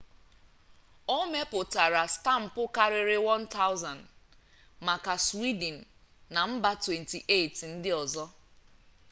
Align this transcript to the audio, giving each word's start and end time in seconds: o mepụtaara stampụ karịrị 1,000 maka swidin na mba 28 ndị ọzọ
o 1.15 1.17
mepụtaara 1.31 2.03
stampụ 2.13 2.61
karịrị 2.75 3.17
1,000 3.35 3.97
maka 4.87 5.13
swidin 5.25 5.77
na 6.33 6.41
mba 6.49 6.71
28 6.83 7.65
ndị 7.75 7.89
ọzọ 8.01 8.25